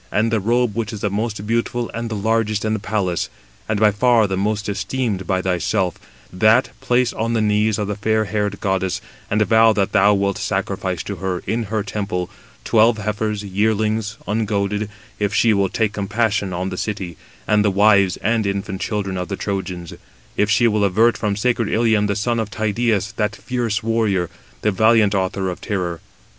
And 0.11 0.31
the 0.31 0.39
robe 0.39 0.75
which 0.75 0.91
is 0.93 1.01
the 1.01 1.11
most 1.11 1.45
beautiful 1.45 1.91
and 1.93 2.09
the 2.09 2.15
largest 2.15 2.65
in 2.65 2.73
the 2.73 2.79
palace, 2.79 3.29
and 3.69 3.79
by 3.79 3.91
far 3.91 4.25
the 4.25 4.35
most 4.35 4.67
esteemed 4.67 5.27
by 5.27 5.43
thyself, 5.43 5.99
that 6.33 6.71
place 6.81 7.13
on 7.13 7.33
the 7.33 7.39
knees 7.39 7.77
of 7.77 7.87
the 7.87 7.93
fair 7.95 8.25
haired 8.25 8.59
goddess, 8.59 8.99
and 9.29 9.43
vow 9.43 9.73
that 9.73 9.91
thou 9.91 10.15
wilt 10.15 10.39
sacrifice 10.39 11.03
to 11.03 11.17
her, 11.17 11.43
in 11.45 11.65
her 11.65 11.83
temple, 11.83 12.31
twelve 12.63 12.97
heifers, 12.97 13.43
yearlings, 13.43 14.17
ungoaded, 14.27 14.89
if 15.19 15.35
she 15.35 15.53
will 15.53 15.69
take 15.69 15.93
compassion 15.93 16.51
on 16.51 16.69
the 16.69 16.77
city, 16.77 17.15
and 17.47 17.63
the 17.63 17.69
wives 17.69 18.17
and 18.23 18.47
infant 18.47 18.81
children 18.81 19.17
of 19.19 19.27
the 19.27 19.37
Trojans; 19.37 19.93
if 20.35 20.49
she 20.49 20.67
will 20.67 20.83
avert 20.83 21.15
from 21.15 21.35
sacred 21.35 21.69
Ilium 21.69 22.07
the 22.07 22.15
son 22.15 22.39
of 22.39 22.49
Tydeus, 22.49 23.11
that 23.17 23.35
fierce 23.35 23.83
warrior, 23.83 24.31
the 24.63 24.71
valiant 24.71 25.13
author 25.13 25.47
of 25.51 25.61
terror. 25.61 26.01